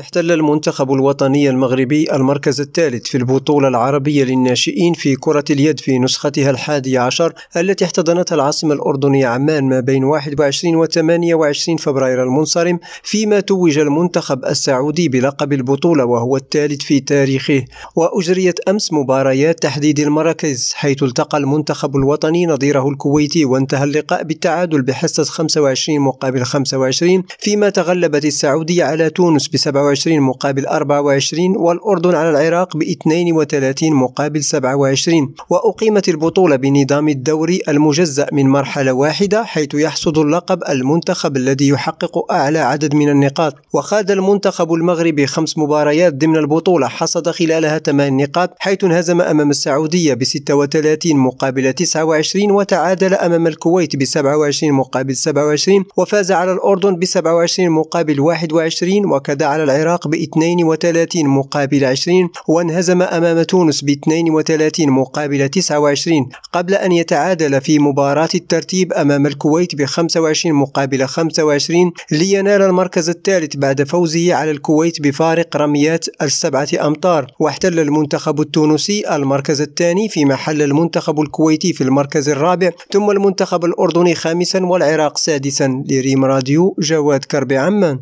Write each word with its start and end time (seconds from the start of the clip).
احتل 0.00 0.32
المنتخب 0.32 0.92
الوطني 0.92 1.50
المغربي 1.50 2.12
المركز 2.12 2.60
الثالث 2.60 3.06
في 3.06 3.18
البطولة 3.18 3.68
العربية 3.68 4.24
للناشئين 4.24 4.94
في 4.94 5.16
كرة 5.16 5.44
اليد 5.50 5.80
في 5.80 5.98
نسختها 5.98 6.50
الحادية 6.50 7.00
عشر 7.00 7.32
التي 7.56 7.84
احتضنتها 7.84 8.34
العاصمة 8.34 8.74
الأردنية 8.74 9.26
عمان 9.26 9.64
ما 9.64 9.80
بين 9.80 10.04
21 10.04 10.76
و 10.76 10.86
28 10.86 11.76
فبراير 11.76 12.22
المنصرم 12.22 12.78
فيما 13.02 13.40
توج 13.40 13.78
المنتخب 13.78 14.44
السعودي 14.44 15.08
بلقب 15.08 15.52
البطولة 15.52 16.04
وهو 16.04 16.36
الثالث 16.36 16.82
في 16.82 17.00
تاريخه. 17.00 17.64
وأجريت 17.96 18.68
أمس 18.68 18.92
مباريات 18.92 19.62
تحديد 19.62 20.00
المراكز 20.00 20.72
حيث 20.74 21.02
التقى 21.02 21.38
المنتخب 21.38 21.96
الوطني 21.96 22.46
نظيره 22.46 22.88
الكويتي 22.88 23.44
وانتهى 23.44 23.84
اللقاء 23.84 24.22
بالتعادل 24.22 24.82
بحصة 24.82 25.24
25 25.24 26.00
مقابل 26.00 26.44
25 26.44 27.22
فيما 27.38 27.70
تغلبت 27.70 28.24
السعودية 28.24 28.84
على 28.84 29.10
تونس 29.10 29.48
بسبب 29.48 29.83
27 29.84 30.20
مقابل 30.20 30.66
24 30.66 31.56
والأردن 31.56 32.14
على 32.14 32.30
العراق 32.30 32.76
ب 32.76 32.82
32 32.82 33.92
مقابل 33.92 34.44
27 34.44 35.34
وأقيمت 35.50 36.08
البطولة 36.08 36.56
بنظام 36.56 37.08
الدوري 37.08 37.60
المجزأ 37.68 38.26
من 38.32 38.46
مرحلة 38.48 38.92
واحدة 38.92 39.44
حيث 39.44 39.74
يحصد 39.74 40.18
اللقب 40.18 40.62
المنتخب 40.68 41.36
الذي 41.36 41.68
يحقق 41.68 42.32
أعلى 42.32 42.58
عدد 42.58 42.94
من 42.94 43.08
النقاط. 43.08 43.54
وخاض 43.72 44.10
المنتخب 44.10 44.72
المغربي 44.72 45.26
خمس 45.26 45.58
مباريات 45.58 46.14
ضمن 46.14 46.36
البطولة 46.36 46.88
حصد 46.88 47.30
خلالها 47.30 47.78
8 47.78 48.24
نقاط 48.24 48.50
حيث 48.58 48.84
انهزم 48.84 49.20
أمام 49.20 49.50
السعودية 49.50 50.14
ب 50.14 50.24
36 50.24 51.16
مقابل 51.16 51.72
29 51.72 52.50
وتعادل 52.50 53.14
أمام 53.14 53.46
الكويت 53.46 53.96
ب 53.96 54.04
27 54.04 54.72
مقابل 54.72 55.16
27 55.16 55.84
وفاز 55.96 56.32
على 56.32 56.52
الأردن 56.52 56.96
ب 56.96 57.04
27 57.04 57.70
مقابل 57.70 58.20
21 58.20 59.06
وكذا 59.12 59.46
على 59.46 59.64
العراق 59.74 60.08
ب 60.08 60.14
32 60.14 61.26
مقابل 61.26 61.84
20 61.84 62.30
وانهزم 62.48 63.02
أمام 63.02 63.42
تونس 63.42 63.84
ب 63.84 63.90
32 63.90 64.90
مقابل 64.90 65.48
29 65.48 66.28
قبل 66.52 66.74
أن 66.74 66.92
يتعادل 66.92 67.60
في 67.60 67.78
مباراة 67.78 68.28
الترتيب 68.34 68.92
أمام 68.92 69.26
الكويت 69.26 69.74
ب 69.74 69.84
25 69.84 70.54
مقابل 70.54 71.06
25 71.06 71.92
لينال 72.10 72.62
المركز 72.62 73.08
الثالث 73.08 73.56
بعد 73.56 73.82
فوزه 73.82 74.34
على 74.34 74.50
الكويت 74.50 75.02
بفارق 75.02 75.56
رميات 75.56 76.06
السبعة 76.22 76.68
أمتار. 76.86 77.26
واحتل 77.40 77.80
المنتخب 77.80 78.40
التونسي 78.40 79.16
المركز 79.16 79.60
الثاني 79.60 80.08
في 80.08 80.24
محل 80.24 80.62
المنتخب 80.62 81.20
الكويتي 81.20 81.72
في 81.72 81.84
المركز 81.84 82.28
الرابع 82.28 82.70
ثم 82.92 83.10
المنتخب 83.10 83.64
الأردني 83.64 84.14
خامسا 84.14 84.66
والعراق 84.66 85.18
سادسا. 85.18 85.84
لريم 85.90 86.24
راديو 86.24 86.76
جواد 86.78 87.24
كربي 87.24 87.56
عمان. 87.56 87.98